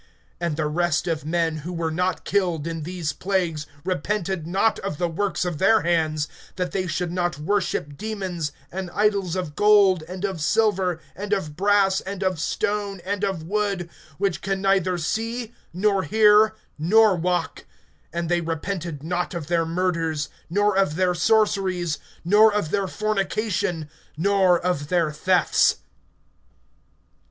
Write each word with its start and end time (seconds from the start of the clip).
(20)And 0.41 0.55
the 0.55 0.65
rest 0.65 1.05
of 1.07 1.25
men, 1.27 1.57
who 1.57 1.71
were 1.71 1.91
not 1.91 2.25
killed 2.25 2.65
in 2.65 2.81
these 2.81 3.13
plagues, 3.13 3.67
repented 3.85 4.47
not 4.47 4.79
of 4.79 4.97
the 4.97 5.07
works 5.07 5.45
of 5.45 5.59
their 5.59 5.81
hands, 5.83 6.27
that 6.55 6.71
they 6.71 6.87
should 6.87 7.11
not 7.11 7.37
worship 7.37 7.95
demons, 7.97 8.51
and 8.71 8.89
idols 8.95 9.35
of 9.35 9.55
gold, 9.55 10.03
and 10.07 10.25
of 10.25 10.41
silver, 10.41 10.99
and 11.15 11.33
of 11.33 11.55
brass, 11.55 12.01
and 12.01 12.23
of 12.23 12.39
stone, 12.39 12.99
and 13.05 13.23
of 13.23 13.43
wood, 13.43 13.91
which 14.17 14.41
can 14.41 14.59
neither 14.59 14.97
see, 14.97 15.53
nor 15.71 16.01
hear, 16.01 16.55
nor 16.79 17.15
walk; 17.15 17.65
(21)and 18.11 18.27
they 18.27 18.41
repented 18.41 19.03
not 19.03 19.35
of 19.35 19.45
their 19.45 19.67
murders, 19.67 20.29
nor 20.49 20.75
of 20.75 20.95
their 20.95 21.13
sorceries, 21.13 21.99
nor 22.25 22.51
of 22.51 22.71
their 22.71 22.87
fornication, 22.87 23.87
nor 24.17 24.59
of 24.59 24.87
their 24.87 25.11
thefts. 25.11 25.75